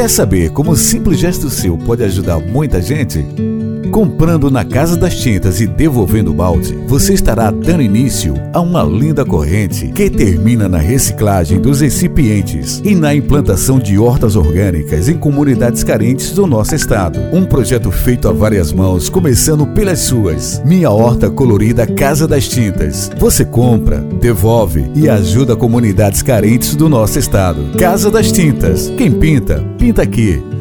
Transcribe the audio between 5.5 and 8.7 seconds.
e devolvendo o balde, você estará dando início a